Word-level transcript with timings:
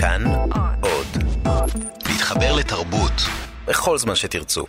כאן 0.00 0.24
עוד. 0.80 1.06
להתחבר 2.08 2.56
לתרבות 2.56 3.12
בכל 3.66 3.98
זמן 3.98 4.14
שתרצו. 4.14 4.64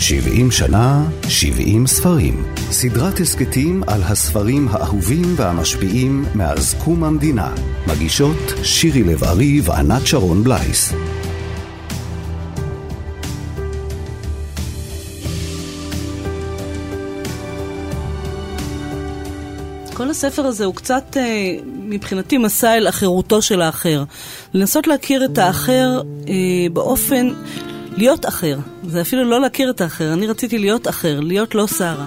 70 0.00 0.50
שנה, 0.50 1.04
70 1.28 1.86
ספרים. 1.86 2.44
סדרת 2.56 3.20
הסכתים 3.20 3.82
על 3.86 4.02
הספרים 4.02 4.68
האהובים 4.70 5.34
והמשפיעים 5.36 6.24
מאז 6.34 6.74
קום 6.84 7.04
המדינה. 7.04 7.54
מגישות 7.86 8.52
שירי 8.62 9.02
לב-ארי 9.02 9.60
וענת 9.64 10.06
שרון 10.06 10.44
בלייס. 10.44 10.92
הספר 20.14 20.46
הזה 20.46 20.64
הוא 20.64 20.74
קצת, 20.74 21.16
אה, 21.16 21.56
מבחינתי, 21.64 22.38
מסע 22.38 22.74
אל 22.74 22.88
אחרותו 22.88 23.42
של 23.42 23.60
האחר. 23.60 24.04
לנסות 24.54 24.86
להכיר 24.86 25.24
את 25.24 25.38
האחר 25.38 26.02
אה, 26.28 26.34
באופן, 26.72 27.28
להיות 27.96 28.26
אחר. 28.26 28.58
זה 28.88 29.00
אפילו 29.00 29.24
לא 29.24 29.40
להכיר 29.40 29.70
את 29.70 29.80
האחר, 29.80 30.12
אני 30.12 30.26
רציתי 30.26 30.58
להיות 30.58 30.88
אחר, 30.88 31.20
להיות 31.20 31.54
לא 31.54 31.66
שרה. 31.66 32.06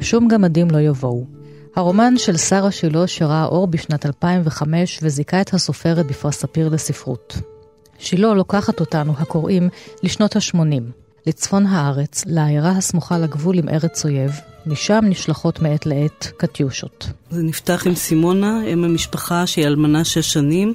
שום 0.00 0.28
גמדים 0.28 0.70
לא 0.70 0.78
יבואו. 0.78 1.24
הרומן 1.76 2.18
של 2.18 2.36
שרה 2.36 2.70
שילה 2.70 3.06
שראה 3.06 3.44
אור 3.44 3.66
בשנת 3.66 4.06
2005 4.06 4.98
וזיכה 5.02 5.40
את 5.40 5.54
הסופרת 5.54 6.06
בפרס 6.06 6.36
ספיר 6.38 6.68
לספרות. 6.68 7.36
שילה 7.98 8.34
לוקחת 8.34 8.80
אותנו, 8.80 9.12
הקוראים, 9.18 9.68
לשנות 10.02 10.36
ה-80, 10.36 11.01
לצפון 11.26 11.66
הארץ, 11.66 12.24
לעיירה 12.26 12.70
הסמוכה 12.70 13.18
לגבול 13.18 13.58
עם 13.58 13.68
ארץ 13.68 14.04
אויב, 14.04 14.30
משם 14.66 15.00
נשלחות 15.02 15.62
מעת 15.62 15.86
לעת 15.86 16.32
קטיושות. 16.36 17.06
זה 17.30 17.42
נפתח 17.42 17.86
עם 17.86 17.94
סימונה, 17.94 18.64
אם 18.72 18.84
המשפחה 18.84 19.46
שהיא 19.46 19.66
אלמנה 19.66 20.04
שש 20.04 20.32
שנים, 20.32 20.74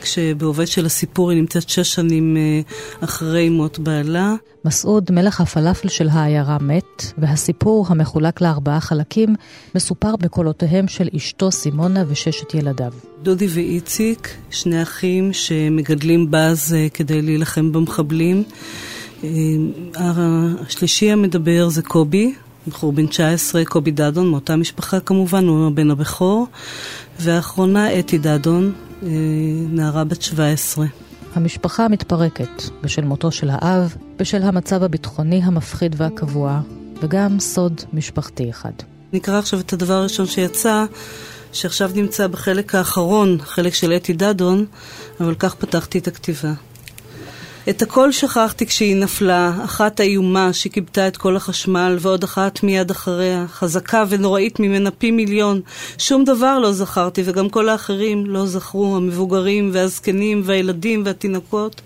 כשבעובד 0.00 0.66
של 0.66 0.86
הסיפור 0.86 1.30
היא 1.30 1.40
נמצאת 1.40 1.68
שש 1.68 1.94
שנים 1.94 2.36
אה, 2.36 2.60
אחרי 3.00 3.48
מות 3.48 3.78
בעלה. 3.78 4.34
מסעוד, 4.64 5.10
מלך 5.12 5.40
הפלאפל 5.40 5.88
של 5.88 6.08
העיירה, 6.08 6.58
מת, 6.60 7.12
והסיפור, 7.18 7.86
המחולק 7.88 8.40
לארבעה 8.40 8.80
חלקים, 8.80 9.34
מסופר 9.74 10.16
בקולותיהם 10.16 10.88
של 10.88 11.08
אשתו 11.16 11.50
סימונה 11.50 12.04
וששת 12.08 12.54
ילדיו. 12.54 12.92
דודי 13.22 13.46
ואיציק, 13.50 14.34
שני 14.50 14.82
אחים 14.82 15.32
שמגדלים 15.32 16.30
בז 16.30 16.74
אה, 16.74 16.88
כדי 16.94 17.22
להילחם 17.22 17.72
במחבלים. 17.72 18.44
אה, 19.24 20.06
השלישי 20.66 21.10
המדבר 21.10 21.68
זה 21.68 21.82
קובי, 21.82 22.34
בחור 22.68 22.92
בן 22.92 23.06
19, 23.06 23.64
קובי 23.64 23.90
דדון, 23.90 24.28
מאותה 24.28 24.56
משפחה 24.56 25.00
כמובן, 25.00 25.46
הוא 25.46 25.66
הבן 25.66 25.90
הבכור. 25.90 26.46
והאחרונה, 27.20 27.98
אתי 27.98 28.18
דדון, 28.18 28.72
אה, 29.02 29.08
נערה 29.68 30.04
בת 30.04 30.22
17. 30.22 30.86
המשפחה 31.34 31.88
מתפרקת 31.88 32.62
בשל 32.82 33.04
מותו 33.04 33.30
של 33.30 33.50
האב, 33.52 33.94
בשל 34.16 34.42
המצב 34.42 34.82
הביטחוני 34.82 35.40
המפחיד 35.44 35.94
והקבוע, 35.98 36.60
וגם 37.02 37.40
סוד 37.40 37.80
משפחתי 37.92 38.50
אחד. 38.50 38.72
נקרא 39.12 39.38
עכשיו 39.38 39.60
את 39.60 39.72
הדבר 39.72 39.94
הראשון 39.94 40.26
שיצא, 40.26 40.84
שעכשיו 41.52 41.90
נמצא 41.94 42.26
בחלק 42.26 42.74
האחרון, 42.74 43.38
חלק 43.40 43.74
של 43.74 43.92
אתי 43.92 44.12
דדון, 44.12 44.66
אבל 45.20 45.34
כך 45.34 45.54
פתחתי 45.54 45.98
את 45.98 46.08
הכתיבה. 46.08 46.52
את 47.70 47.82
הכל 47.82 48.10
שכחתי 48.12 48.66
כשהיא 48.66 48.96
נפלה, 49.04 49.50
אחת 49.64 50.00
איומה 50.00 50.52
שכיבתה 50.52 51.08
את 51.08 51.16
כל 51.16 51.36
החשמל, 51.36 51.96
ועוד 52.02 52.22
אחת 52.24 52.62
מיד 52.62 52.90
אחריה, 52.90 53.44
חזקה 53.46 54.04
ונוראית 54.10 54.60
ממנה 54.60 54.90
פי 54.90 55.10
מיליון. 55.10 55.60
שום 55.98 56.24
דבר 56.24 56.58
לא 56.58 56.72
זכרתי, 56.72 57.20
וגם 57.26 57.48
כל 57.48 57.68
האחרים 57.68 58.26
לא 58.26 58.44
זכרו, 58.44 58.96
המבוגרים 58.96 59.70
והזקנים 59.72 60.40
והילדים 60.44 61.02
והתינוקות. 61.04 61.80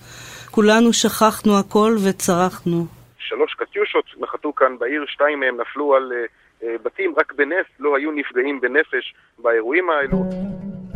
כולנו 0.50 0.92
שכחנו 0.92 1.58
הכל 1.58 1.92
וצרחנו. 2.04 2.86
שלוש 3.18 3.54
קטיושות 3.54 4.04
נחתו 4.20 4.52
כאן 4.52 4.78
בעיר, 4.78 5.04
שתיים 5.06 5.40
מהם 5.40 5.60
נפלו 5.60 5.94
על 5.94 6.12
uh, 6.12 6.66
בתים, 6.82 7.14
רק 7.18 7.32
בנס 7.32 7.66
לא 7.80 7.96
היו 7.96 8.10
נפגעים 8.12 8.60
בנפש 8.60 9.14
באירועים 9.38 9.90
האלו. 9.90 10.24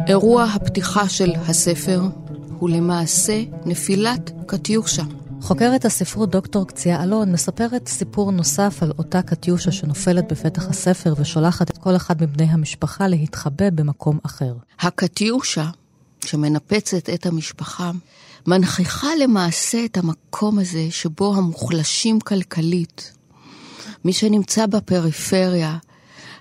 אירוע 0.07 0.45
הפתיחה 0.45 1.09
של 1.09 1.33
הספר 1.49 2.03
הוא 2.59 2.71
למעשה 2.71 3.43
נפילת 3.65 4.31
קטיושה. 4.47 5.03
חוקרת 5.41 5.85
הספרות 5.85 6.31
דוקטור 6.31 6.67
קציעה 6.67 7.03
אלון 7.03 7.33
מספרת 7.33 7.89
סיפור 7.89 8.33
נוסף 8.33 8.79
על 8.83 8.93
אותה 8.99 9.23
קטיושה 9.23 9.73
שנופלת 9.73 10.33
בפתח 10.33 10.69
הספר 10.69 11.15
ושולחת 11.19 11.71
את 11.71 11.79
כל 11.79 11.97
אחד 11.97 12.23
מבני 12.23 12.45
המשפחה 12.45 13.09
להתחבא 13.09 13.71
במקום 13.71 14.19
אחר. 14.23 14.55
הקטיושה, 14.81 15.71
שמנפצת 16.25 17.11
את 17.15 17.27
המשפחה, 17.27 17.91
מנכיחה 18.47 19.09
למעשה 19.23 19.85
את 19.85 19.97
המקום 19.97 20.59
הזה 20.59 20.87
שבו 20.91 21.35
המוחלשים 21.35 22.21
כלכלית, 22.21 23.13
מי 24.05 24.13
שנמצא 24.13 24.67
בפריפריה, 24.67 25.77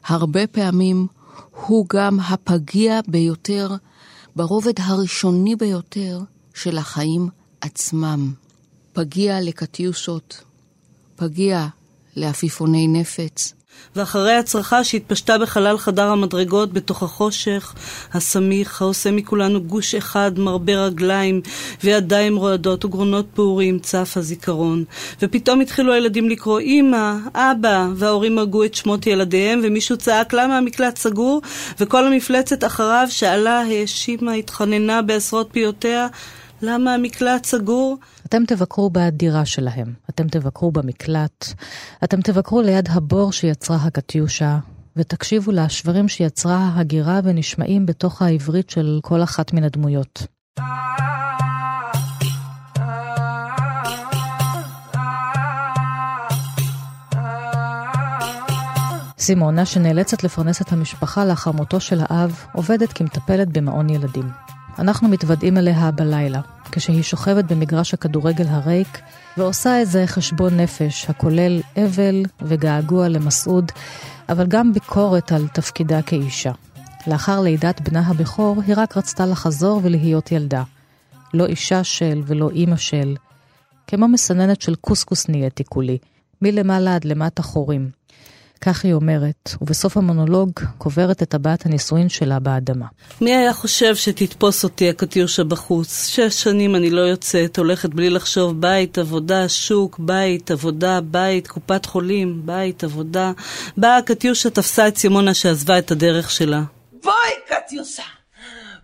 הרבה 0.06 0.48
פעמים 0.48 1.08
הוא 1.56 1.86
גם 1.94 2.20
הפגיע 2.20 3.00
ביותר 3.08 3.70
ברובד 4.36 4.74
הראשוני 4.80 5.56
ביותר 5.56 6.20
של 6.54 6.78
החיים 6.78 7.30
עצמם. 7.62 8.34
פגיע 8.94 9.42
לקטיושות, 9.42 10.44
פגיע 11.16 11.68
לעפיפוני 12.16 12.88
נפץ, 12.88 13.54
ואחרי 13.96 14.34
הצרחה 14.34 14.84
שהתפשטה 14.84 15.38
בחלל 15.38 15.78
חדר 15.78 16.08
המדרגות 16.08 16.74
בתוך 16.74 17.04
החושך 17.04 17.74
הסמיך, 18.14 18.82
העושה 18.82 19.12
מכולנו 19.12 19.62
גוש 19.62 19.96
אחד, 19.96 20.40
מרבה 20.40 20.86
רגליים 20.86 21.42
וידיים 21.84 22.36
רועדות 22.36 22.86
וגרונות 22.86 23.26
פעורים, 23.34 23.80
צף 23.80 24.14
הזיכרון. 24.16 24.84
ופתאום 25.22 25.62
התחילו 25.62 25.94
הילדים 25.94 26.30
לקרוא 26.30 26.60
אמא, 26.60 27.14
אבא, 27.36 27.88
וההורים 27.96 28.38
הרגו 28.38 28.64
את 28.64 28.76
שמות 28.76 29.08
ילדיהם, 29.08 29.62
ומישהו 29.64 29.98
צעק 29.98 30.34
למה 30.34 30.58
המקלט 30.58 30.98
סגור, 30.98 31.42
וכל 31.80 32.08
המפלצת 32.08 32.64
אחריו 32.64 33.08
שאלה, 33.10 33.62
האשימה, 33.62 34.34
התחננה 34.34 35.02
בעשרות 35.02 35.48
פיותיה, 35.52 36.08
למה 36.62 36.94
המקלט 36.94 37.46
סגור? 37.46 37.98
אתם 38.32 38.46
תבקרו 38.48 38.90
בדירה 38.90 39.46
שלהם, 39.46 39.94
אתם 40.10 40.28
תבקרו 40.28 40.72
במקלט, 40.72 41.46
אתם 42.04 42.22
תבקרו 42.22 42.62
ליד 42.62 42.90
הבור 42.92 43.32
שיצרה 43.32 43.78
הקטיושה, 43.78 44.60
ותקשיבו 44.96 45.52
לשברים 45.52 46.08
שיצרה 46.08 46.58
ההגירה 46.58 47.20
ונשמעים 47.24 47.86
בתוך 47.86 48.22
העברית 48.22 48.70
של 48.70 49.00
כל 49.04 49.24
אחת 49.24 49.54
מן 49.54 49.64
הדמויות. 49.64 50.28
סימונה, 59.20 59.66
שנאלצת 59.66 60.24
לפרנס 60.24 60.62
את 60.62 60.72
המשפחה 60.72 61.26
לאחר 61.26 61.52
מותו 61.52 61.80
של 61.80 62.00
האב, 62.02 62.46
עובדת 62.54 62.94
כמטפלת 62.94 63.48
במעון 63.48 63.90
ילדים. 63.90 64.30
אנחנו 64.80 65.10
מתוודעים 65.10 65.58
אליה 65.58 65.92
בלילה, 65.92 66.42
כשהיא 66.72 67.04
שוכבת 67.04 67.46
במגרש 67.46 67.94
הכדורגל 67.94 68.48
הריק, 68.48 69.00
ועושה 69.38 69.78
איזה 69.78 70.08
חשבון 70.08 70.60
נפש 70.60 71.06
הכולל 71.10 71.62
אבל 71.78 72.24
וגעגוע 72.42 73.08
למסעוד, 73.08 73.72
אבל 74.30 74.46
גם 74.48 74.74
ביקורת 74.74 75.32
על 75.32 75.48
תפקידה 75.48 76.02
כאישה. 76.02 76.52
לאחר 77.08 77.42
לידת 77.42 77.82
בנה 77.82 78.08
הבכור, 78.08 78.62
היא 78.68 78.76
רק 78.78 78.98
רצתה 78.98 79.26
לחזור 79.26 79.80
ולהיות 79.84 80.32
ילדה. 80.32 80.64
לא 81.34 81.46
אישה 81.46 81.84
של 81.84 82.22
ולא 82.26 82.50
אימא 82.50 82.76
של. 82.76 83.16
כמו 83.88 84.08
מסננת 84.08 84.62
של 84.62 84.76
קוסקוס 84.76 85.30
נהייתי 85.30 85.64
כולי, 85.64 85.98
מלמעלה 86.42 86.96
עד 86.96 87.06
למטה 87.06 87.44
חורים. 87.44 87.90
כך 88.62 88.86
היא 88.86 88.94
אומרת, 88.94 89.50
ובסוף 89.62 89.98
המונולוג 89.98 90.52
קוברת 90.78 91.24
את 91.24 91.30
טבעת 91.30 91.66
הנישואין 91.66 92.10
שלה 92.10 92.40
באדמה. 92.40 92.86
מי 93.22 93.36
היה 93.36 93.54
חושב 93.54 93.96
שתתפוס 93.96 94.64
אותי 94.64 94.90
הקטיושה 94.90 95.44
בחוץ? 95.44 96.08
שש 96.08 96.44
שנים 96.44 96.76
אני 96.76 96.90
לא 96.90 97.02
יוצאת, 97.02 97.58
הולכת 97.58 97.90
בלי 97.90 98.10
לחשוב 98.10 98.62
בית, 98.62 98.98
עבודה, 98.98 99.50
שוק, 99.50 100.00
בית, 100.00 100.52
עבודה, 100.52 101.02
בית, 101.02 101.48
קופת 101.48 101.86
חולים, 101.86 102.42
בית, 102.46 102.84
עבודה. 102.84 103.32
באה 103.78 103.98
הקטיושה, 103.98 104.50
תפסה 104.50 104.88
את 104.88 104.98
סימונה 104.98 105.34
שעזבה 105.34 105.78
את 105.78 105.92
הדרך 105.92 106.32
שלה. 106.32 106.62
בואי, 107.04 107.34
קטיושה! 107.48 108.04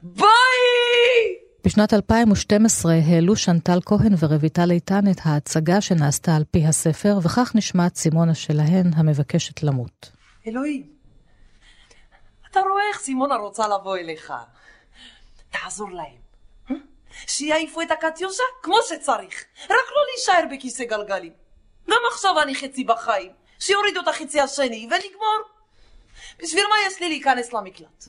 בואי! 0.04 1.47
בשנת 1.68 1.94
2012 1.94 2.94
העלו 2.94 3.36
שנטל 3.36 3.80
כהן 3.86 4.14
ורויטל 4.20 4.72
איתן 4.72 5.12
את 5.12 5.18
ההצגה 5.24 5.82
שנעשתה 5.82 6.36
על 6.36 6.44
פי 6.52 6.66
הספר, 6.66 7.18
וכך 7.24 7.52
נשמעת 7.56 7.96
סימונה 7.96 8.36
שלהן 8.36 8.92
המבקשת 8.96 9.64
למות. 9.64 10.12
אלוהים, 10.48 10.88
אתה 12.52 12.60
רואה 12.60 12.84
איך 12.90 13.00
סימונה 13.00 13.36
רוצה 13.36 13.68
לבוא 13.68 13.98
אליך. 13.98 14.34
תעזור 15.50 15.90
להם. 15.92 16.80
שיעיפו 17.28 17.82
את 17.82 17.92
הקטיושה 17.92 18.44
כמו 18.64 18.78
שצריך. 18.90 19.44
רק 19.64 19.88
לא 19.96 20.02
להישאר 20.12 20.56
בכיסא 20.56 20.84
גלגלים. 20.84 21.34
גם 21.90 22.02
עכשיו 22.12 22.42
אני 22.42 22.56
חצי 22.56 22.84
בחיים. 22.84 23.32
שיורידו 23.60 24.02
את 24.02 24.08
החצי 24.08 24.40
השני 24.40 24.88
ונגמור. 24.92 25.42
בשביל 26.44 26.64
מה 26.70 26.76
יש 26.88 27.02
לי 27.02 27.10
להיכנס 27.10 27.54
למקלט? 27.54 28.08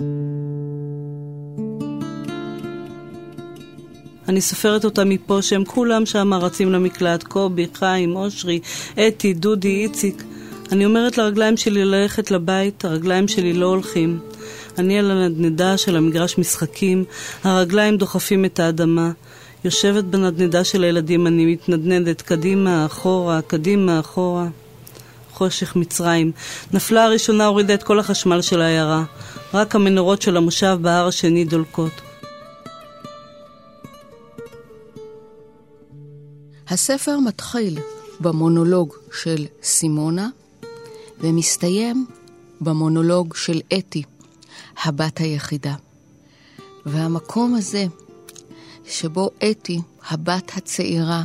אני 4.28 4.40
סופרת 4.40 4.84
אותם 4.84 5.08
מפה 5.08 5.42
שהם 5.42 5.64
כולם 5.64 6.06
שם 6.06 6.34
רצים 6.34 6.72
למקלט, 6.72 7.22
קובי, 7.22 7.66
חיים, 7.74 8.16
אושרי, 8.16 8.60
אתי, 9.08 9.34
דודי, 9.34 9.82
איציק. 9.84 10.22
אני 10.72 10.84
אומרת 10.84 11.18
לרגליים 11.18 11.56
שלי 11.56 11.84
ללכת 11.84 12.30
לבית, 12.30 12.84
הרגליים 12.84 13.28
שלי 13.28 13.52
לא 13.52 13.66
הולכים. 13.66 14.18
אני 14.78 14.98
על 14.98 15.10
הנדנדה 15.10 15.76
של 15.76 15.96
המגרש 15.96 16.38
משחקים, 16.38 17.04
הרגליים 17.44 17.96
דוחפים 17.96 18.44
את 18.44 18.60
האדמה. 18.60 19.10
יושבת 19.64 20.04
בנדנדה 20.04 20.64
של 20.64 20.84
הילדים, 20.84 21.26
אני 21.26 21.46
מתנדנדת 21.46 22.22
קדימה, 22.22 22.86
אחורה, 22.86 23.40
קדימה, 23.42 24.00
אחורה. 24.00 24.46
חושך 25.32 25.76
מצרים. 25.76 26.32
נפלה 26.72 27.04
הראשונה, 27.04 27.46
הורידה 27.46 27.74
את 27.74 27.82
כל 27.82 27.98
החשמל 27.98 28.42
של 28.42 28.62
העיירה. 28.62 29.04
רק 29.54 29.74
המנורות 29.74 30.22
של 30.22 30.36
המושב 30.36 30.78
בהר 30.80 31.06
השני 31.06 31.44
דולקות. 31.44 32.07
הספר 36.70 37.18
מתחיל 37.18 37.78
במונולוג 38.20 38.94
של 39.12 39.46
סימונה 39.62 40.28
ומסתיים 41.20 42.06
במונולוג 42.60 43.34
של 43.36 43.60
אתי, 43.78 44.02
הבת 44.84 45.18
היחידה. 45.18 45.74
והמקום 46.86 47.54
הזה, 47.54 47.84
שבו 48.86 49.30
אתי, 49.50 49.80
הבת 50.08 50.52
הצעירה, 50.56 51.24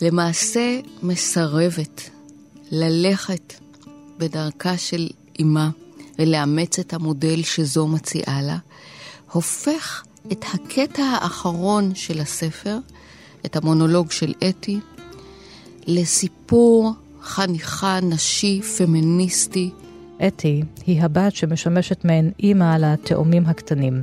למעשה 0.00 0.80
מסרבת 1.02 2.10
ללכת 2.70 3.54
בדרכה 4.18 4.76
של 4.78 5.08
אמה 5.42 5.70
ולאמץ 6.18 6.78
את 6.78 6.92
המודל 6.92 7.42
שזו 7.42 7.86
מציעה 7.86 8.42
לה, 8.42 8.58
הופך 9.32 10.04
את 10.32 10.44
הקטע 10.54 11.02
האחרון 11.02 11.94
של 11.94 12.20
הספר, 12.20 12.78
את 13.46 13.56
המונולוג 13.56 14.10
של 14.10 14.34
אתי, 14.48 14.80
לסיפור 15.86 16.92
חניכה 17.22 17.98
נשי, 18.02 18.62
פמיניסטי. 18.62 19.70
אתי 20.26 20.62
היא 20.86 21.02
הבת 21.02 21.34
שמשמשת 21.36 22.04
מעין 22.04 22.30
אימא 22.40 22.76
לתאומים 22.76 23.46
הקטנים, 23.46 24.02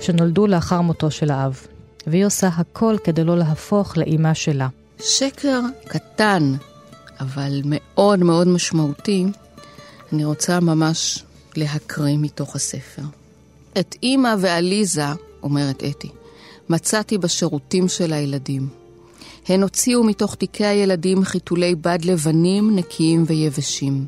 שנולדו 0.00 0.46
לאחר 0.46 0.80
מותו 0.80 1.10
של 1.10 1.30
האב, 1.30 1.60
והיא 2.06 2.26
עושה 2.26 2.48
הכל 2.48 2.96
כדי 3.04 3.24
לא 3.24 3.38
להפוך 3.38 3.96
לאימא 3.96 4.34
שלה. 4.34 4.68
שקר 5.00 5.60
קטן, 5.88 6.54
אבל 7.20 7.60
מאוד 7.64 8.18
מאוד 8.18 8.48
משמעותי, 8.48 9.26
אני 10.12 10.24
רוצה 10.24 10.60
ממש 10.60 11.24
להקריא 11.56 12.18
מתוך 12.18 12.56
הספר. 12.56 13.02
את 13.78 13.96
אימא 14.02 14.34
ועליזה, 14.38 15.04
אומרת 15.42 15.84
אתי, 15.84 16.08
מצאתי 16.70 17.18
בשירותים 17.18 17.88
של 17.88 18.12
הילדים. 18.12 18.68
הן 19.48 19.62
הוציאו 19.62 20.04
מתוך 20.04 20.34
תיקי 20.34 20.66
הילדים 20.66 21.24
חיתולי 21.24 21.74
בד 21.74 21.98
לבנים, 22.04 22.76
נקיים 22.76 23.24
ויבשים. 23.26 24.06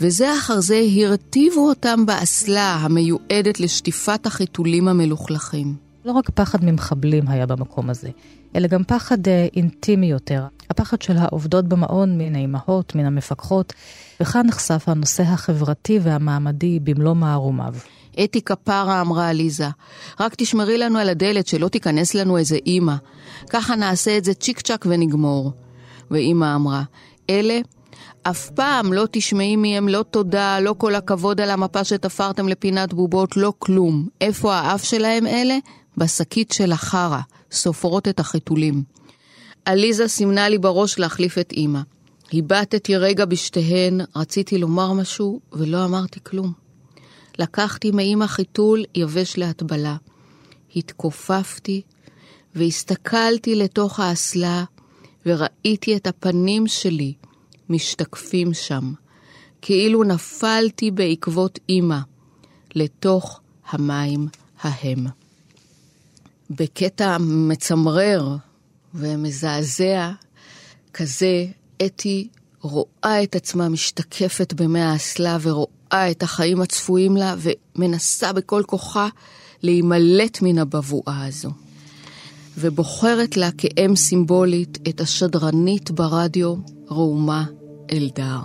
וזה 0.00 0.34
אחר 0.38 0.60
זה 0.60 0.82
הרטיבו 0.96 1.68
אותם 1.68 2.06
באסלה 2.06 2.74
המיועדת 2.74 3.60
לשטיפת 3.60 4.26
החיתולים 4.26 4.88
המלוכלכים. 4.88 5.74
לא 6.04 6.12
רק 6.12 6.30
פחד 6.30 6.64
ממחבלים 6.64 7.28
היה 7.28 7.46
במקום 7.46 7.90
הזה, 7.90 8.08
אלא 8.56 8.68
גם 8.68 8.84
פחד 8.84 9.28
אה, 9.28 9.46
אינטימי 9.56 10.06
יותר. 10.06 10.46
הפחד 10.70 11.02
של 11.02 11.16
העובדות 11.16 11.64
במעון 11.64 12.18
מן 12.18 12.34
האימהות, 12.34 12.94
מן 12.94 13.04
המפקחות, 13.04 13.72
וכאן 14.20 14.46
נחשף 14.46 14.84
הנושא 14.86 15.22
החברתי 15.22 15.98
והמעמדי 16.02 16.80
במלוא 16.80 17.14
מערומיו. 17.14 17.74
אתי 18.24 18.42
כפרה, 18.42 19.00
אמרה 19.00 19.28
עליזה, 19.28 19.68
רק 20.20 20.34
תשמרי 20.34 20.78
לנו 20.78 20.98
על 20.98 21.08
הדלת 21.08 21.46
שלא 21.46 21.68
תיכנס 21.68 22.14
לנו 22.14 22.36
איזה 22.36 22.58
אימא. 22.66 22.94
ככה 23.50 23.76
נעשה 23.76 24.18
את 24.18 24.24
זה 24.24 24.34
צ'יק 24.34 24.60
צ'אק 24.60 24.86
ונגמור. 24.88 25.52
ואימא 26.10 26.54
אמרה, 26.54 26.82
אלה 27.30 27.60
אף 28.22 28.50
פעם 28.50 28.92
לא 28.92 29.06
תשמעי 29.10 29.56
מהם 29.56 29.88
לא 29.88 30.04
תודה, 30.10 30.60
לא 30.60 30.74
כל 30.78 30.94
הכבוד 30.94 31.40
על 31.40 31.50
המפה 31.50 31.84
שתפרתם 31.84 32.48
לפינת 32.48 32.94
בובות, 32.94 33.36
לא 33.36 33.52
כלום. 33.58 34.08
איפה 34.20 34.54
האף 34.54 34.84
שלהם 34.84 35.26
אלה? 35.26 35.58
בשקית 35.96 36.52
של 36.52 36.72
החרא, 36.72 37.20
סופרות 37.52 38.08
את 38.08 38.20
החיתולים. 38.20 38.82
עליזה 39.64 40.08
סימנה 40.08 40.48
לי 40.48 40.58
בראש 40.58 40.98
להחליף 40.98 41.38
את 41.38 41.52
אימא. 41.52 41.80
הבטתי 42.32 42.96
רגע 42.96 43.24
בשתיהן, 43.24 44.00
רציתי 44.16 44.58
לומר 44.58 44.92
משהו 44.92 45.40
ולא 45.52 45.84
אמרתי 45.84 46.20
כלום. 46.22 46.67
לקחתי 47.38 47.90
מאימא 47.90 48.26
חיתול 48.26 48.84
יבש 48.94 49.38
להטבלה. 49.38 49.96
התכופפתי 50.76 51.82
והסתכלתי 52.54 53.54
לתוך 53.54 54.00
האסלה 54.00 54.64
וראיתי 55.26 55.96
את 55.96 56.06
הפנים 56.06 56.66
שלי 56.66 57.14
משתקפים 57.68 58.54
שם, 58.54 58.92
כאילו 59.62 60.04
נפלתי 60.04 60.90
בעקבות 60.90 61.58
אימא 61.68 61.98
לתוך 62.74 63.40
המים 63.68 64.28
ההם. 64.60 65.06
בקטע 66.50 67.16
מצמרר 67.20 68.36
ומזעזע 68.94 70.10
כזה, 70.94 71.46
אתי 71.86 72.28
רואה 72.60 73.22
את 73.22 73.36
עצמה 73.36 73.68
משתקפת 73.68 74.52
במי 74.52 74.80
האסלה 74.80 75.38
ורואה 75.42 75.77
את 75.94 76.22
החיים 76.22 76.60
הצפויים 76.60 77.16
לה 77.16 77.34
ומנסה 77.38 78.32
בכל 78.32 78.62
כוחה 78.66 79.08
להימלט 79.62 80.42
מן 80.42 80.58
הבבואה 80.58 81.26
הזו. 81.26 81.50
ובוחרת 82.58 83.36
לה 83.36 83.50
כאם 83.58 83.96
סימבולית 83.96 84.78
את 84.88 85.00
השדרנית 85.00 85.90
ברדיו, 85.90 86.54
ראומה 86.90 87.44
אלדר. 87.92 88.38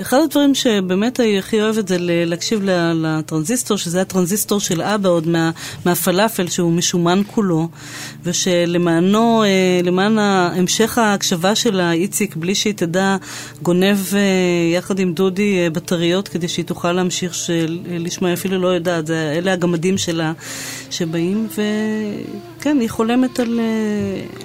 אחד 0.00 0.18
הדברים 0.24 0.54
שבאמת 0.54 1.20
אני 1.20 1.38
הכי 1.38 1.62
אוהבת 1.62 1.88
זה 1.88 1.96
להקשיב 2.00 2.60
לטרנזיסטור, 2.94 3.76
שזה 3.76 4.00
הטרנזיסטור 4.00 4.60
של 4.60 4.82
אבא 4.82 5.08
עוד 5.08 5.28
מה, 5.28 5.50
מהפלאפל, 5.84 6.48
שהוא 6.48 6.72
משומן 6.72 7.22
כולו, 7.26 7.68
ושלמענו, 8.24 9.42
אה, 9.44 9.80
למען 9.82 10.18
המשך 10.18 10.98
ההקשבה 10.98 11.54
שלה, 11.54 11.92
איציק, 11.92 12.36
בלי 12.36 12.54
שהיא 12.54 12.74
תדע, 12.74 13.16
גונב 13.62 13.98
אה, 14.14 14.20
יחד 14.74 14.98
עם 14.98 15.12
דודי 15.12 15.58
אה, 15.58 15.70
בטריות 15.70 16.28
כדי 16.28 16.48
שהיא 16.48 16.64
תוכל 16.64 16.92
להמשיך 16.92 17.32
לשמוע, 17.88 18.32
אפילו 18.32 18.58
לא 18.58 18.68
יודעת, 18.68 19.10
אלה 19.10 19.52
הגמדים 19.52 19.98
שלה 19.98 20.32
שבאים, 20.90 21.48
וכן, 22.66 22.80
היא 22.80 22.90
חולמת 22.90 23.40
על, 23.40 23.60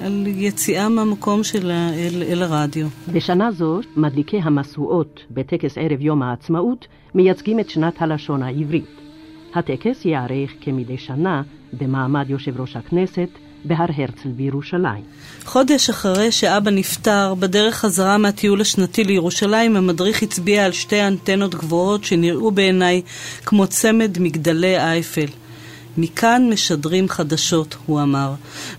על 0.02 0.28
יציאה 0.28 0.90
מהמקום 0.90 1.44
שלה 1.44 1.90
אל, 1.94 2.24
אל 2.24 2.44
הרדיו. 2.44 2.88
בשנה 3.14 3.52
זו 3.52 3.80
מדליקי 3.96 4.40
המשואות 4.44 5.20
בטקס 5.32 5.78
ערב 5.78 6.02
יום 6.02 6.24
העצמאות 6.24 6.88
מייצגים 7.16 7.60
את 7.60 7.70
שנת 7.70 8.02
הלשון 8.02 8.44
העברית. 8.44 8.86
הטקס 9.56 10.06
ייערך 10.06 10.52
כמדי 10.62 10.98
שנה 10.98 11.42
במעמד 11.74 12.30
יושב 12.30 12.62
ראש 12.62 12.76
הכנסת 12.76 13.30
בהר 13.66 13.86
הרצל 13.98 14.30
בירושלים. 14.30 15.04
חודש 15.46 15.90
אחרי 15.90 16.32
שאבא 16.32 16.72
נפטר, 16.72 17.34
בדרך 17.40 17.76
חזרה 17.76 18.18
מהטיול 18.18 18.62
השנתי 18.62 19.04
לירושלים, 19.04 19.76
המדריך 19.76 20.24
הצביע 20.24 20.66
על 20.66 20.72
שתי 20.72 21.08
אנטנות 21.08 21.56
גבוהות 21.56 22.04
שנראו 22.04 22.52
בעיניי 22.52 23.02
כמו 23.46 23.68
צמד 23.68 24.18
מגדלי 24.20 24.78
אייפל. 24.78 25.41
מכאן 25.98 26.50
משדרים 26.50 27.10
חדשות, 27.10 27.76
הוא 27.86 28.02
אמר. 28.02 28.34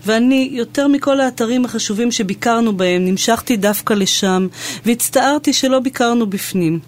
ואני, 0.05 0.49
יותר 0.51 0.87
מכל 0.87 1.19
האתרים 1.19 1.65
החשובים 1.65 2.11
שביקרנו 2.11 2.77
בהם, 2.77 3.05
נמשכתי 3.05 3.57
דווקא 3.57 3.93
לשם, 3.93 4.47
והצטערתי 4.85 5.53
שלא 5.53 5.79
ביקרנו 5.79 6.27
בפנים. 6.27 6.79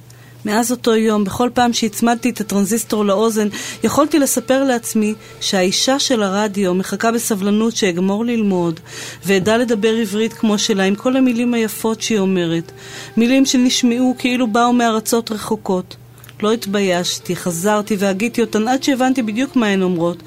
מאז 0.46 0.72
אותו 0.72 0.96
יום, 0.96 1.24
בכל 1.24 1.50
פעם 1.54 1.74
שהצמדתי 1.74 2.30
את 2.30 2.42
הטרנזיסטור 2.42 3.06
לאוזן, 3.06 3.48
יכולתי 3.84 4.20
לספר 4.20 4.64
לעצמי 4.64 5.14
שהאישה 5.42 6.00
של 6.00 6.24
הרדיו 6.24 6.74
מחכה 6.74 7.12
בסבלנות 7.12 7.76
שאגמור 7.76 8.26
ללמוד, 8.26 8.80
ואדע 9.26 9.58
לדבר 9.58 9.94
עברית 9.94 10.34
כמו 10.34 10.58
שלה, 10.58 10.84
עם 10.84 10.96
כל 10.96 11.18
המילים 11.18 11.54
היפות 11.54 12.02
שהיא 12.02 12.20
אומרת. 12.20 12.72
מילים 13.18 13.46
שנשמעו 13.46 14.16
כאילו 14.18 14.48
באו 14.48 14.74
מארצות 14.74 15.32
רחוקות. 15.32 15.96
לא 16.44 16.52
התביישתי, 16.52 17.36
חזרתי 17.36 17.96
והגיתי 18.00 18.42
אותן 18.42 18.68
עד 18.68 18.84
שהבנתי 18.84 19.22
בדיוק 19.22 19.56
מה 19.56 19.68
הן 19.68 19.82
אומרות. 19.82 20.24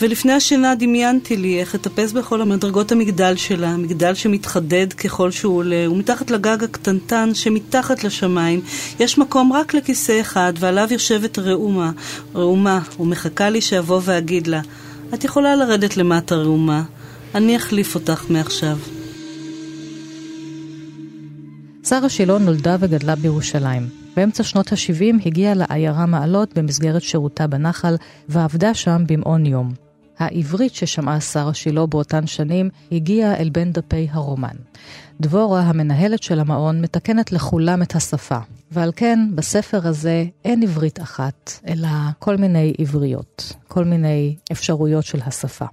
ולפני 0.00 0.32
השינה 0.32 0.74
דמיינתי 0.74 1.36
לי 1.36 1.60
איך 1.60 1.74
אטפס 1.74 2.12
בכל 2.12 2.40
המדרגות 2.42 2.92
המגדל 2.92 3.36
שלה, 3.36 3.76
מגדל 3.76 4.14
שמתחדד 4.14 4.92
ככל 4.92 5.30
שהוא 5.30 5.56
עולה, 5.56 5.90
ומתחת 5.90 6.30
לגג 6.30 6.64
הקטנטן 6.64 7.34
שמתחת 7.34 8.04
לשמיים 8.04 8.60
יש 9.00 9.18
מקום 9.18 9.52
רק 9.52 9.74
לכיסא 9.74 10.20
אחד, 10.20 10.52
ועליו 10.58 10.88
יושבת 10.90 11.38
ראומה, 11.38 11.90
ראומה, 12.34 12.80
ומחכה 13.00 13.50
לי 13.50 13.60
שאבוא 13.60 14.00
ואגיד 14.04 14.46
לה, 14.46 14.60
את 15.14 15.24
יכולה 15.24 15.56
לרדת 15.56 15.96
למטה 15.96 16.34
ראומה, 16.34 16.82
אני 17.34 17.56
אחליף 17.56 17.94
אותך 17.94 18.24
מעכשיו. 18.28 18.76
שרה 21.84 22.08
שילה 22.08 22.38
נולדה 22.38 22.76
וגדלה 22.80 23.14
בירושלים. 23.16 24.01
באמצע 24.16 24.42
שנות 24.42 24.72
ה-70 24.72 25.26
הגיעה 25.26 25.54
לעיירה 25.54 26.06
מעלות 26.06 26.58
במסגרת 26.58 27.02
שירותה 27.02 27.46
בנחל, 27.46 27.96
ועבדה 28.28 28.74
שם 28.74 29.04
במעון 29.06 29.46
יום. 29.46 29.72
העברית 30.18 30.74
ששמעה 30.74 31.20
שרה 31.20 31.54
שילה 31.54 31.86
באותן 31.86 32.26
שנים 32.26 32.70
הגיעה 32.92 33.36
אל 33.36 33.50
בין 33.50 33.72
דפי 33.72 34.08
הרומן. 34.10 34.56
דבורה, 35.20 35.60
המנהלת 35.60 36.22
של 36.22 36.40
המעון, 36.40 36.80
מתקנת 36.80 37.32
לכולם 37.32 37.82
את 37.82 37.94
השפה, 37.94 38.38
ועל 38.72 38.92
כן 38.96 39.18
בספר 39.34 39.88
הזה 39.88 40.24
אין 40.44 40.62
עברית 40.62 41.00
אחת, 41.00 41.60
אלא 41.68 41.88
כל 42.18 42.36
מיני 42.36 42.72
עבריות, 42.78 43.52
כל 43.68 43.84
מיני 43.84 44.36
אפשרויות 44.52 45.04
של 45.04 45.18
השפה. 45.26 45.66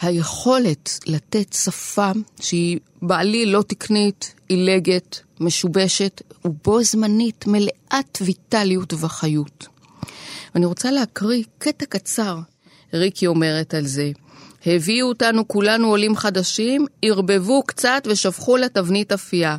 היכולת 0.00 0.98
לתת 1.06 1.52
שפה 1.52 2.10
שהיא 2.40 2.78
בעליל 3.02 3.48
לא 3.48 3.62
תקנית, 3.62 4.34
עילגת, 4.48 5.20
משובשת, 5.40 6.22
ובו 6.44 6.82
זמנית 6.82 7.44
מלאת 7.46 8.18
ויטליות 8.20 8.92
וחיות. 9.00 9.68
ואני 10.54 10.66
רוצה 10.66 10.90
להקריא 10.90 11.44
קטע 11.58 11.86
קצר, 11.86 12.38
ריקי 12.94 13.26
אומרת 13.26 13.74
על 13.74 13.86
זה. 13.86 14.10
הביאו 14.66 15.08
אותנו 15.08 15.48
כולנו 15.48 15.88
עולים 15.88 16.16
חדשים, 16.16 16.86
ערבבו 17.02 17.62
קצת 17.66 18.02
ושפכו 18.10 18.56
לתבנית 18.56 19.12
אפייה. 19.12 19.56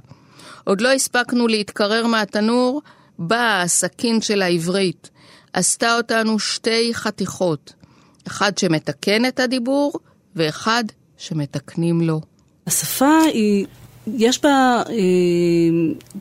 עוד 0.64 0.82
לא 0.82 0.92
הספקנו 0.92 1.48
להתקרר 1.48 2.08
מהתנור, 2.08 2.82
באה 3.20 3.62
הסכין 3.62 4.22
של 4.22 4.42
העברית. 4.42 5.10
עשתה 5.54 5.98
אותנו 5.98 6.40
שתי 6.40 6.94
חתיכות, 6.94 7.74
אחד 8.28 8.58
שמתקן 8.58 9.26
את 9.26 9.40
הדיבור 9.40 9.94
ואחד 10.36 10.84
שמתקנים 11.18 12.02
לו. 12.02 12.22
השפה 12.68 13.20
היא 13.34 13.66
יש 14.18 14.42
בה 14.42 14.84
אה, 14.90 14.94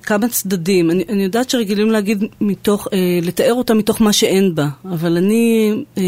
כמה 0.02 0.28
צדדים. 0.28 0.90
אני, 0.90 1.04
אני 1.08 1.22
יודעת 1.22 1.50
שרגילים 1.50 1.90
להגיד 1.90 2.24
מתוך, 2.40 2.88
אה, 2.92 2.98
לתאר 3.22 3.54
אותה 3.54 3.74
מתוך 3.74 4.02
מה 4.02 4.12
שאין 4.12 4.54
בה, 4.54 4.68
אבל 4.84 5.16
אני 5.16 5.72
אה, 5.98 6.02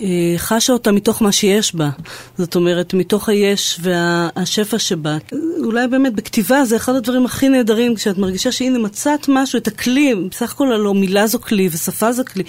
אה, 0.00 0.34
חשה 0.36 0.72
אותה 0.72 0.92
מתוך 0.92 1.22
מה 1.22 1.32
שיש 1.32 1.74
בה. 1.74 1.90
זאת 2.38 2.56
אומרת, 2.56 2.94
מתוך 2.94 3.28
היש 3.28 3.80
והשפע 3.82 4.78
שבה. 4.78 5.16
אולי 5.64 5.88
באמת 5.88 6.14
בכתיבה 6.14 6.64
זה 6.64 6.76
אחד 6.76 6.94
הדברים 6.94 7.24
הכי 7.24 7.48
נהדרים, 7.48 7.94
כשאת 7.94 8.18
מרגישה 8.18 8.52
שהנה 8.52 8.78
מצאת 8.78 9.26
משהו, 9.28 9.58
את 9.58 9.68
הכלי, 9.68 10.14
בסך 10.30 10.52
הכל 10.52 10.72
הלוא 10.72 10.94
מילה 10.94 11.26
זו 11.26 11.40
כלי 11.40 11.68
ושפה 11.72 12.12
זו 12.12 12.22
כלי. 12.32 12.44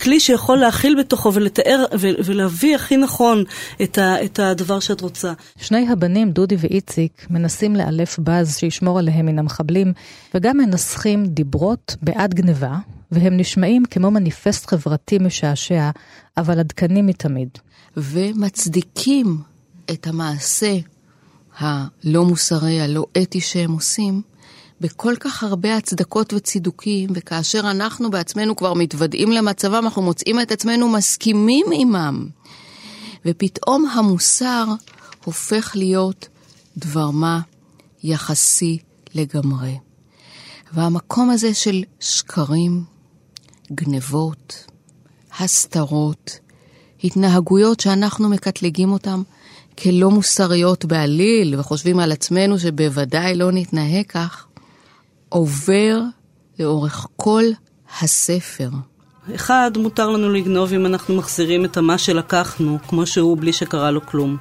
כלי 0.00 0.20
שיכול 0.20 0.58
להכיל 0.58 0.94
בתוכו 0.98 1.34
ולתאר 1.34 1.84
ולהביא 1.98 2.74
הכי 2.74 2.96
נכון 2.96 3.44
את, 3.82 3.98
ה, 3.98 4.24
את 4.24 4.38
הדבר 4.38 4.80
שאת 4.80 5.00
רוצה. 5.00 5.32
שני 5.60 5.88
הבנים, 5.88 6.30
דודי 6.30 6.56
ואיציק, 6.58 7.26
מנסים 7.30 7.59
לאלף 7.68 8.18
בז 8.18 8.56
שישמור 8.56 8.98
עליהם 8.98 9.26
מן 9.26 9.38
המחבלים, 9.38 9.92
וגם 10.34 10.56
מנסחים 10.56 11.26
דיברות 11.26 11.96
בעד 12.02 12.34
גניבה, 12.34 12.78
והם 13.12 13.36
נשמעים 13.36 13.84
כמו 13.90 14.10
מניפסט 14.10 14.66
חברתי 14.66 15.18
משעשע, 15.18 15.90
אבל 16.36 16.58
עדכני 16.58 17.02
מתמיד. 17.02 17.48
ומצדיקים 17.96 19.38
את 19.90 20.06
המעשה 20.06 20.76
הלא 21.58 22.24
מוסרי, 22.24 22.80
הלא 22.80 23.06
אתי 23.22 23.40
שהם 23.40 23.72
עושים, 23.72 24.22
בכל 24.80 25.14
כך 25.20 25.42
הרבה 25.42 25.76
הצדקות 25.76 26.32
וצידוקים, 26.32 27.10
וכאשר 27.14 27.60
אנחנו 27.70 28.10
בעצמנו 28.10 28.56
כבר 28.56 28.74
מתוודעים 28.74 29.32
למצבם, 29.32 29.84
אנחנו 29.84 30.02
מוצאים 30.02 30.40
את 30.40 30.52
עצמנו 30.52 30.88
מסכימים 30.88 31.66
עמם. 31.72 32.28
ופתאום 33.26 33.86
המוסר 33.94 34.64
הופך 35.24 35.72
להיות 35.74 36.28
דבר 36.76 37.10
מה 37.10 37.40
יחסי 38.02 38.78
לגמרי. 39.14 39.78
והמקום 40.72 41.30
הזה 41.30 41.54
של 41.54 41.82
שקרים, 42.00 42.84
גנבות, 43.72 44.64
הסתרות, 45.38 46.38
התנהגויות 47.04 47.80
שאנחנו 47.80 48.28
מקטלגים 48.28 48.92
אותן 48.92 49.22
כלא 49.78 50.10
מוסריות 50.10 50.84
בעליל, 50.84 51.58
וחושבים 51.58 51.98
על 51.98 52.12
עצמנו 52.12 52.58
שבוודאי 52.58 53.36
לא 53.36 53.52
נתנהג 53.52 54.06
כך, 54.08 54.46
עובר 55.28 56.00
לאורך 56.58 57.06
כל 57.16 57.44
הספר. 58.00 58.70
אחד, 59.34 59.70
מותר 59.76 60.10
לנו 60.10 60.32
לגנוב 60.32 60.72
אם 60.72 60.86
אנחנו 60.86 61.14
מחזירים 61.14 61.64
את 61.64 61.76
המה 61.76 61.98
שלקחנו, 61.98 62.78
כמו 62.88 63.06
שהוא, 63.06 63.38
בלי 63.38 63.52
שקרה 63.52 63.90
לו 63.90 64.06
כלום. 64.06 64.36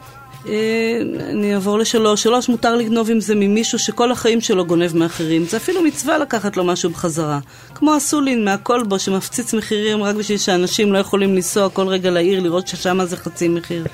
אני 0.45 1.53
אעבור 1.53 1.79
לשלוש. 1.79 2.23
שלוש, 2.23 2.49
מותר 2.49 2.75
לגנוב 2.75 3.09
אם 3.09 3.19
זה 3.19 3.35
ממישהו 3.35 3.79
שכל 3.79 4.11
החיים 4.11 4.41
שלו 4.41 4.65
גונב 4.65 4.95
מאחרים. 4.95 5.45
זה 5.45 5.57
אפילו 5.57 5.81
מצווה 5.83 6.17
לקחת 6.17 6.57
לו 6.57 6.63
משהו 6.63 6.89
בחזרה. 6.89 7.39
כמו 7.75 7.95
הסולין 7.95 8.45
מהכלבו 8.45 8.99
שמפציץ 8.99 9.53
מחירים 9.53 10.03
רק 10.03 10.15
בשביל 10.15 10.37
שאנשים 10.37 10.93
לא 10.93 10.97
יכולים 10.97 11.35
לנסוע 11.35 11.69
כל 11.69 11.87
רגע 11.87 12.11
לעיר 12.11 12.39
לראות 12.39 12.67
ששם 12.67 12.99
זה 13.05 13.17
חצי 13.17 13.47
מחיר. 13.47 13.85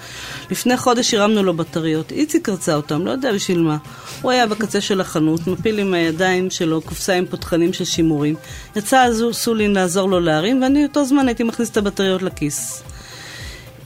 לפני 0.52 0.78
חודש 0.78 1.14
הרמנו 1.14 1.44
לו 1.44 1.54
בטריות. 1.54 2.12
איציק 2.12 2.50
רצה 2.50 2.76
אותם, 2.76 3.06
לא 3.06 3.12
יודע 3.12 3.34
בשביל 3.34 3.62
מה. 3.62 3.78
הוא 4.22 4.32
היה 4.32 4.48
בקצה 4.48 4.82
של 4.82 5.02
החנות, 5.02 5.48
מפיל 5.48 5.80
עם 5.80 5.94
הידיים 5.94 6.50
שלו 6.50 6.82
קופסה 6.82 7.14
עם 7.14 7.26
פותחנים 7.26 7.74
של 7.74 7.86
שימורים. 7.86 8.36
יצא 8.76 9.08
סולין 9.32 9.74
לעזור 9.74 10.10
לו 10.10 10.20
להרים, 10.20 10.62
ואני 10.62 10.86
אותו 10.86 11.06
זמן 11.06 11.28
הייתי 11.28 11.44
מכניס 11.44 11.70
את 11.70 11.78
הבטריות 11.78 12.22
לכיס. 12.22 12.84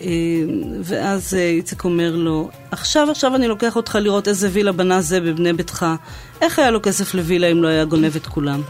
אה, 0.01 0.07
ואז 0.83 1.33
אה, 1.33 1.49
איציק 1.49 1.83
אומר 1.83 2.15
לו, 2.15 2.49
עכשיו 2.71 3.11
עכשיו 3.11 3.35
אני 3.35 3.47
לוקח 3.47 3.75
אותך 3.75 3.95
לראות 4.01 4.27
איזה 4.27 4.49
וילה 4.51 4.71
בנה 4.71 5.01
זה 5.01 5.21
בבני 5.21 5.53
ביתך. 5.53 5.85
איך 6.41 6.59
היה 6.59 6.71
לו 6.71 6.81
כסף 6.81 7.13
לווילה 7.13 7.47
אם 7.47 7.63
לא 7.63 7.67
היה 7.67 7.85
גונב 7.85 8.15
את 8.15 8.27
כולם? 8.27 8.61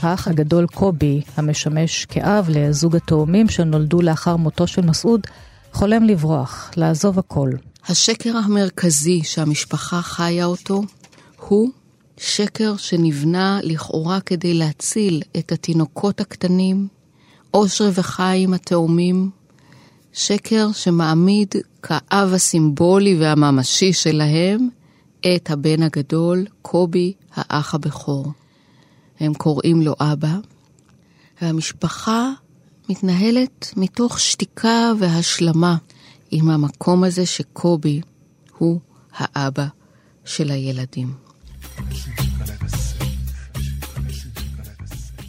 האח 0.00 0.28
הגדול 0.28 0.66
קובי, 0.66 1.20
המשמש 1.36 2.04
כאב 2.04 2.46
לזוג 2.48 2.96
התאומים 2.96 3.48
שנולדו 3.48 4.02
לאחר 4.02 4.36
מותו 4.36 4.66
של 4.66 4.82
מסעוד, 4.82 5.26
חולם 5.72 6.04
לברוח, 6.04 6.70
לעזוב 6.76 7.18
הכל. 7.18 7.50
השקר 7.88 8.36
המרכזי 8.36 9.20
שהמשפחה 9.24 10.02
חיה 10.02 10.44
אותו 10.44 10.82
הוא 11.48 11.70
שקר 12.16 12.76
שנבנה 12.76 13.60
לכאורה 13.62 14.20
כדי 14.20 14.54
להציל 14.54 15.22
את 15.38 15.52
התינוקות 15.52 16.20
הקטנים 16.20 16.88
אושר 17.54 17.90
וחיים 17.94 18.54
התאומים, 18.54 19.30
שקר 20.12 20.72
שמעמיד 20.72 21.54
כאב 21.82 22.32
הסימבולי 22.34 23.16
והממשי 23.20 23.92
שלהם 23.92 24.68
את 25.20 25.50
הבן 25.50 25.82
הגדול, 25.82 26.46
קובי, 26.62 27.12
האח 27.34 27.74
הבכור. 27.74 28.32
הם 29.20 29.34
קוראים 29.34 29.82
לו 29.82 29.94
אבא, 30.00 30.36
והמשפחה 31.42 32.30
מתנהלת 32.88 33.72
מתוך 33.76 34.20
שתיקה 34.20 34.92
והשלמה 34.98 35.76
עם 36.30 36.50
המקום 36.50 37.04
הזה 37.04 37.26
שקובי 37.26 38.00
הוא 38.58 38.80
האבא 39.16 39.66
של 40.24 40.50
הילדים. 40.50 41.12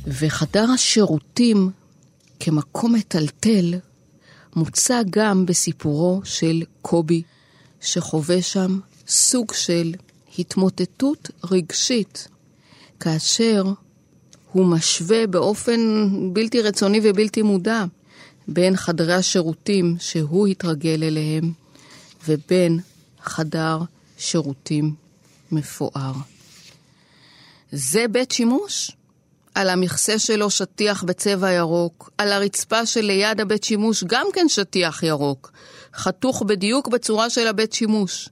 וחדר 0.07 0.71
השירותים 0.71 1.71
כמקום 2.39 2.95
מטלטל 2.95 3.73
מוצע 4.55 5.01
גם 5.09 5.45
בסיפורו 5.45 6.21
של 6.23 6.63
קובי, 6.81 7.21
שחווה 7.81 8.41
שם 8.41 8.79
סוג 9.07 9.53
של 9.53 9.93
התמוטטות 10.39 11.29
רגשית, 11.51 12.27
כאשר 12.99 13.63
הוא 14.51 14.65
משווה 14.65 15.27
באופן 15.27 16.09
בלתי 16.33 16.61
רצוני 16.61 16.99
ובלתי 17.03 17.41
מודע 17.41 17.85
בין 18.47 18.75
חדרי 18.75 19.13
השירותים 19.13 19.95
שהוא 19.99 20.47
התרגל 20.47 21.03
אליהם 21.03 21.51
ובין 22.27 22.79
חדר 23.21 23.79
שירותים 24.17 24.93
מפואר. 25.51 26.13
זה 27.71 28.05
בית 28.11 28.31
שימוש? 28.31 28.91
על 29.59 29.69
המכסה 29.69 30.19
שלו 30.19 30.49
שטיח 30.49 31.03
בצבע 31.03 31.51
ירוק, 31.51 32.09
על 32.17 32.31
הרצפה 32.31 32.85
שליד 32.85 33.41
הבית 33.41 33.63
שימוש 33.63 34.03
גם 34.03 34.25
כן 34.33 34.49
שטיח 34.49 35.03
ירוק, 35.03 35.51
חתוך 35.95 36.43
בדיוק 36.43 36.87
בצורה 36.87 37.29
של 37.29 37.47
הבית 37.47 37.73
שימוש. 37.73 38.29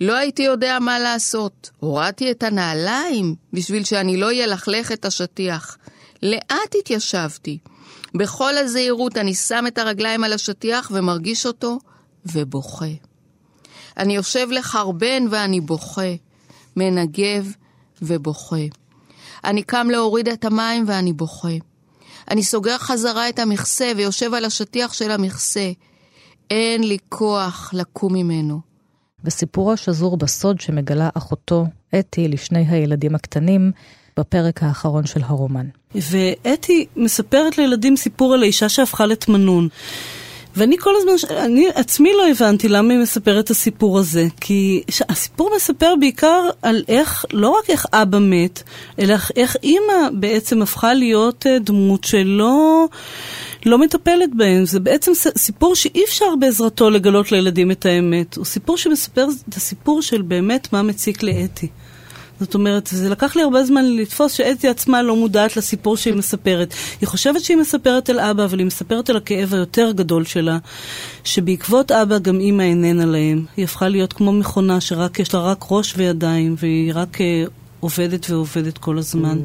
לא 0.00 0.16
הייתי 0.16 0.42
יודע 0.42 0.78
מה 0.80 0.98
לעשות. 0.98 1.70
הורדתי 1.80 2.30
את 2.30 2.42
הנעליים 2.42 3.34
בשביל 3.52 3.84
שאני 3.84 4.16
לא 4.16 4.30
אלכלך 4.32 4.92
את 4.92 5.04
השטיח. 5.04 5.78
לאט 6.22 6.74
התיישבתי. 6.78 7.58
בכל 8.14 8.56
הזהירות 8.56 9.16
אני 9.16 9.34
שם 9.34 9.64
את 9.66 9.78
הרגליים 9.78 10.24
על 10.24 10.32
השטיח 10.32 10.90
ומרגיש 10.94 11.46
אותו 11.46 11.78
ובוכה. 12.26 12.92
אני 13.96 14.16
יושב 14.16 14.48
לחרבן 14.50 15.24
ואני 15.30 15.60
בוכה, 15.60 16.12
מנגב 16.76 17.52
ובוכה. 18.02 18.64
אני 19.44 19.62
קם 19.62 19.88
להוריד 19.90 20.28
את 20.28 20.44
המים 20.44 20.84
ואני 20.86 21.12
בוכה. 21.12 21.48
אני 22.30 22.42
סוגר 22.42 22.78
חזרה 22.78 23.28
את 23.28 23.38
המכסה 23.38 23.92
ויושב 23.96 24.34
על 24.34 24.44
השטיח 24.44 24.92
של 24.92 25.10
המכסה. 25.10 25.72
אין 26.50 26.84
לי 26.84 26.98
כוח 27.08 27.70
לקום 27.74 28.14
ממנו. 28.14 28.60
וסיפורו 29.24 29.76
שזור 29.76 30.16
בסוד 30.16 30.60
שמגלה 30.60 31.08
אחותו, 31.14 31.66
אתי, 31.98 32.28
לשני 32.28 32.64
הילדים 32.68 33.14
הקטנים, 33.14 33.72
בפרק 34.16 34.62
האחרון 34.62 35.06
של 35.06 35.20
הרומן. 35.24 35.66
ואתי 35.94 36.86
מספרת 36.96 37.58
לילדים 37.58 37.96
סיפור 37.96 38.34
על 38.34 38.42
האישה 38.42 38.68
שהפכה 38.68 39.06
לתמנון. 39.06 39.68
ואני 40.58 40.78
כל 40.78 40.94
הזמן, 40.96 41.12
אני 41.36 41.66
עצמי 41.74 42.12
לא 42.12 42.28
הבנתי 42.28 42.68
למה 42.68 42.92
היא 42.92 43.00
מספרת 43.00 43.44
את 43.44 43.50
הסיפור 43.50 43.98
הזה. 43.98 44.26
כי 44.40 44.82
הסיפור 45.08 45.50
מספר 45.56 45.94
בעיקר 46.00 46.48
על 46.62 46.84
איך, 46.88 47.24
לא 47.32 47.48
רק 47.48 47.70
איך 47.70 47.86
אבא 47.92 48.18
מת, 48.18 48.62
אלא 48.98 49.14
איך 49.36 49.56
אימא 49.62 50.08
בעצם 50.12 50.62
הפכה 50.62 50.94
להיות 50.94 51.46
אה, 51.46 51.58
דמות 51.58 52.04
שלא... 52.04 52.86
לא 53.66 53.78
מטפלת 53.78 54.34
בהם. 54.36 54.64
זה 54.64 54.80
בעצם 54.80 55.12
סיפור 55.36 55.74
שאי 55.74 56.04
אפשר 56.04 56.36
בעזרתו 56.40 56.90
לגלות 56.90 57.32
לילדים 57.32 57.70
את 57.70 57.86
האמת. 57.86 58.36
הוא 58.36 58.44
סיפור 58.44 58.76
שמספר 58.76 59.26
את 59.48 59.54
הסיפור 59.54 60.02
של 60.02 60.22
באמת 60.22 60.72
מה 60.72 60.82
מציק 60.82 61.22
לאתי. 61.22 61.68
זאת 62.40 62.54
אומרת, 62.54 62.86
זה 62.92 63.08
לקח 63.08 63.36
לי 63.36 63.42
הרבה 63.42 63.64
זמן 63.64 63.84
לתפוס 63.84 64.32
שאתי 64.32 64.68
עצמה 64.68 65.02
לא 65.02 65.16
מודעת 65.16 65.56
לסיפור 65.56 65.96
שהיא 65.96 66.14
מספרת. 66.14 66.74
היא 67.00 67.06
חושבת 67.08 67.40
שהיא 67.40 67.56
מספרת 67.56 68.10
על 68.10 68.20
אבא, 68.20 68.44
אבל 68.44 68.58
היא 68.58 68.66
מספרת 68.66 69.10
על 69.10 69.16
הכאב 69.16 69.54
היותר 69.54 69.92
גדול 69.92 70.24
שלה, 70.24 70.58
שבעקבות 71.24 71.92
אבא 71.92 72.18
גם 72.18 72.40
אימא 72.40 72.62
איננה 72.62 73.06
להם. 73.06 73.44
היא 73.56 73.64
הפכה 73.64 73.88
להיות 73.88 74.12
כמו 74.12 74.32
מכונה 74.32 74.80
שרק 74.80 75.18
יש 75.18 75.34
לה 75.34 75.40
רק 75.40 75.64
ראש 75.70 75.94
וידיים, 75.96 76.54
והיא 76.58 76.92
רק 76.94 77.20
אה, 77.20 77.44
עובדת 77.80 78.30
ועובדת 78.30 78.78
כל 78.78 78.98
הזמן. 78.98 79.38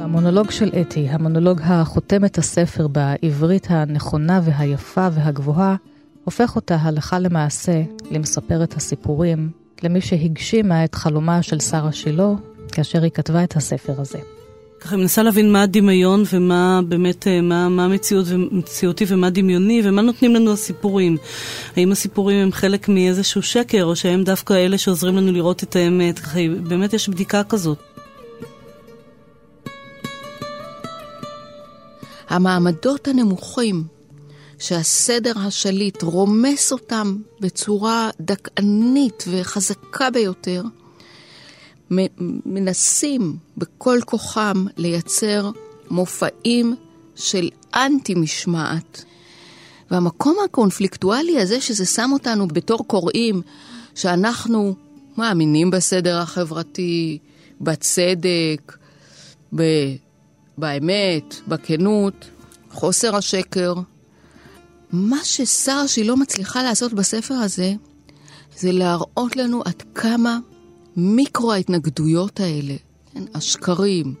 המונולוג 0.00 0.50
של 0.50 0.70
אתי, 0.80 1.08
המונולוג 1.08 1.60
החותם 1.62 2.24
את 2.24 2.38
הספר 2.38 2.88
בעברית 2.88 3.66
הנכונה 3.70 4.40
והיפה 4.44 5.08
והגבוהה, 5.12 5.76
הופך 6.24 6.56
אותה 6.56 6.76
הלכה 6.76 7.18
למעשה 7.18 7.82
למספרת 8.10 8.76
הסיפורים, 8.76 9.50
למי 9.82 10.00
שהגשימה 10.00 10.84
את 10.84 10.94
חלומה 10.94 11.42
של 11.42 11.60
שרה 11.60 11.92
שילה 11.92 12.28
כאשר 12.72 13.02
היא 13.02 13.10
כתבה 13.10 13.44
את 13.44 13.56
הספר 13.56 13.94
הזה. 13.98 14.18
ככה 14.80 14.94
היא 14.94 15.00
מנסה 15.00 15.22
להבין 15.22 15.52
מה 15.52 15.62
הדמיון 15.62 16.22
ומה 16.32 16.80
באמת, 16.88 17.26
אה, 17.26 17.40
מה, 17.40 17.68
מה 17.68 17.88
מציאות 17.88 18.26
ומציאותי 18.28 19.04
ומה 19.08 19.30
דמיוני 19.30 19.82
ומה 19.84 20.02
נותנים 20.02 20.34
לנו 20.34 20.52
הסיפורים. 20.52 21.16
האם 21.76 21.92
הסיפורים 21.92 22.36
הם 22.38 22.52
חלק 22.52 22.88
מאיזשהו 22.88 23.42
שקר 23.42 23.84
או 23.84 23.96
שהם 23.96 24.24
דווקא 24.24 24.54
אלה 24.54 24.78
שעוזרים 24.78 25.16
לנו 25.16 25.32
לראות 25.32 25.62
את 25.62 25.76
האמת. 25.76 26.18
ככה 26.18 26.38
באמת 26.68 26.92
יש 26.92 27.08
בדיקה 27.08 27.42
כזאת. 27.44 27.78
המעמדות 32.28 33.08
הנמוכים 33.08 33.95
שהסדר 34.58 35.32
השליט 35.36 36.02
רומס 36.02 36.72
אותם 36.72 37.16
בצורה 37.40 38.10
דכאנית 38.20 39.24
וחזקה 39.30 40.10
ביותר, 40.10 40.62
מנסים 42.46 43.36
בכל 43.56 43.98
כוחם 44.06 44.66
לייצר 44.76 45.50
מופעים 45.90 46.74
של 47.14 47.48
אנטי 47.74 48.14
משמעת. 48.14 49.04
והמקום 49.90 50.36
הקונפליקטואלי 50.44 51.40
הזה 51.40 51.60
שזה 51.60 51.86
שם 51.86 52.10
אותנו 52.12 52.48
בתור 52.48 52.86
קוראים, 52.86 53.42
שאנחנו 53.94 54.74
מאמינים 55.16 55.70
בסדר 55.70 56.18
החברתי, 56.18 57.18
בצדק, 57.60 58.76
ב... 59.54 59.62
באמת, 60.58 61.34
בכנות, 61.48 62.30
חוסר 62.70 63.16
השקר. 63.16 63.74
מה 64.92 65.24
ששרה 65.24 65.88
שהיא 65.88 66.04
לא 66.04 66.16
מצליחה 66.16 66.62
לעשות 66.62 66.92
בספר 66.92 67.34
הזה, 67.34 67.72
זה 68.58 68.72
להראות 68.72 69.36
לנו 69.36 69.62
עד 69.64 69.82
כמה 69.94 70.38
מיקרו 70.96 71.52
ההתנגדויות 71.52 72.40
האלה, 72.40 72.74
כן, 73.14 73.22
השקרים, 73.34 74.14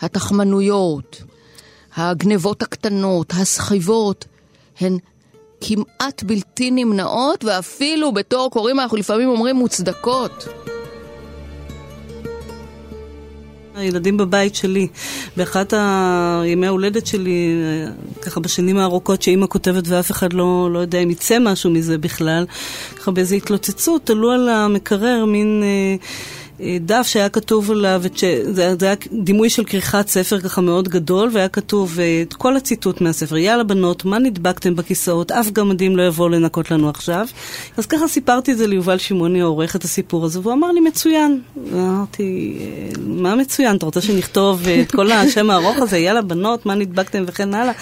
התחמנויות, 0.00 1.22
הגנבות 1.96 2.62
הקטנות, 2.62 3.32
הסחיבות, 3.40 4.24
הן 4.80 4.98
כמעט 5.60 6.22
בלתי 6.22 6.70
נמנעות, 6.70 7.44
ואפילו 7.44 8.12
בתור 8.12 8.50
קוראים 8.50 8.80
אנחנו 8.80 8.96
לפעמים 8.96 9.28
אומרים 9.28 9.56
מוצדקות. 9.56 10.44
הילדים 13.74 14.16
בבית 14.16 14.54
שלי, 14.54 14.88
באחת 15.36 15.74
הימי 16.42 16.66
ההולדת 16.66 17.06
שלי, 17.06 17.54
ככה 18.22 18.40
בשנים 18.40 18.78
הארוכות 18.78 19.22
שאימא 19.22 19.46
כותבת 19.46 19.88
ואף 19.88 20.10
אחד 20.10 20.32
לא, 20.32 20.68
לא 20.72 20.78
יודע 20.78 20.98
אם 20.98 21.10
יצא 21.10 21.38
משהו 21.40 21.70
מזה 21.70 21.98
בכלל, 21.98 22.44
ככה 22.96 23.10
באיזו 23.10 23.34
התלוצצות, 23.34 24.10
עלו 24.10 24.30
על 24.30 24.48
המקרר 24.48 25.24
מין... 25.24 25.62
אה, 25.64 25.96
דף 26.80 27.06
שהיה 27.06 27.28
כתוב 27.28 27.70
עליו, 27.70 28.02
זה, 28.42 28.74
היה 28.80 28.94
דימוי 29.12 29.50
של 29.50 29.64
כריכת 29.64 30.08
ספר 30.08 30.40
ככה 30.40 30.60
מאוד 30.60 30.88
גדול, 30.88 31.30
והיה 31.32 31.48
כתוב 31.48 32.00
אה, 32.00 32.22
את 32.22 32.34
כל 32.34 32.56
הציטוט 32.56 33.00
מהספר. 33.00 33.36
יאללה 33.36 33.64
בנות, 33.64 34.04
מה 34.04 34.18
נדבקתם 34.18 34.76
בכיסאות? 34.76 35.32
אף 35.32 35.50
גמדים 35.50 35.96
לא 35.96 36.02
יבואו 36.02 36.28
לנקות 36.28 36.70
לנו 36.70 36.88
עכשיו. 36.88 37.26
אז 37.76 37.86
ככה 37.86 38.08
סיפרתי 38.08 38.52
את 38.52 38.58
זה 38.58 38.66
ליובל 38.66 38.98
שמעוני, 38.98 39.40
העורך 39.40 39.76
את 39.76 39.84
הסיפור 39.84 40.24
הזה, 40.24 40.40
והוא 40.40 40.52
אמר 40.52 40.72
לי, 40.72 40.80
מצוין. 40.80 41.40
אמרתי, 41.72 42.58
אה, 42.60 42.92
מה 43.06 43.34
מצוין? 43.34 43.76
אתה 43.76 43.86
רוצה 43.86 44.00
שנכתוב 44.00 44.68
אה, 44.68 44.80
את 44.80 44.92
כל 44.92 45.12
השם 45.12 45.50
הארוך 45.50 45.76
הזה? 45.76 45.98
יאללה 45.98 46.22
בנות, 46.22 46.66
מה 46.66 46.74
נדבקתם 46.74 47.24
וכן 47.26 47.54
הלאה? 47.54 47.72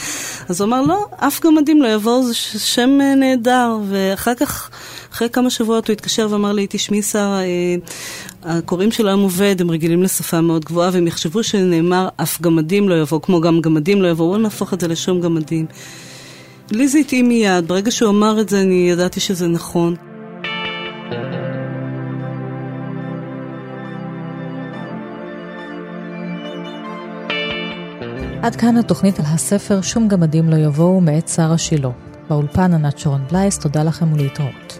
אז 0.48 0.60
הוא 0.60 0.68
אמר, 0.68 0.82
לא, 0.82 1.06
אף 1.16 1.40
גמדים 1.40 1.82
לא 1.82 1.88
יבואו, 1.88 2.22
זה 2.22 2.34
שם 2.34 2.90
נהדר. 3.16 3.78
ואחר 3.88 4.34
כך... 4.34 4.70
אחרי 5.12 5.28
כמה 5.30 5.50
שבועות 5.50 5.88
הוא 5.88 5.92
התקשר 5.92 6.28
ואמר 6.30 6.52
לי, 6.52 6.66
תשמעי 6.70 7.02
שרה, 7.02 7.40
הקוראים 8.42 8.90
של 8.90 9.08
היום 9.08 9.20
עובד, 9.20 9.56
הם 9.60 9.70
רגילים 9.70 10.02
לשפה 10.02 10.40
מאוד 10.40 10.64
גבוהה, 10.64 10.90
והם 10.92 11.06
יחשבו 11.06 11.42
שנאמר 11.42 12.08
אף 12.16 12.40
גמדים 12.40 12.88
לא 12.88 13.02
יבואו, 13.02 13.22
כמו 13.22 13.40
גם 13.40 13.60
גמדים 13.60 14.02
לא 14.02 14.08
יבואו, 14.08 14.28
בואו 14.28 14.40
נהפוך 14.40 14.74
את 14.74 14.80
זה 14.80 14.88
לשום 14.88 15.20
גמדים. 15.20 15.66
לי 16.70 16.88
זה 16.88 16.98
התאים 16.98 17.28
מיד, 17.28 17.68
ברגע 17.68 17.90
שהוא 17.90 18.10
אמר 18.10 18.40
את 18.40 18.48
זה 18.48 18.60
אני 18.60 18.90
ידעתי 18.90 19.20
שזה 19.20 19.48
נכון. 19.48 19.94
עד 28.42 28.56
כאן 28.56 28.76
התוכנית 28.76 29.18
על 29.18 29.24
הספר 29.28 29.80
"שום 29.82 30.08
גמדים 30.08 30.50
לא 30.50 30.56
יבואו" 30.56 31.00
מאת 31.00 31.28
שרה 31.28 31.58
שילה. 31.58 31.90
באולפן 32.28 32.74
ענת 32.74 32.98
שרון 32.98 33.24
בלייס, 33.30 33.58
תודה 33.58 33.82
לכם 33.82 34.12
ולהתראות. 34.12 34.79